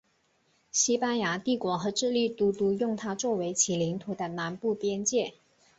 [0.71, 5.35] 西班牙帝国和智利都督用它作为其领土的南部边界。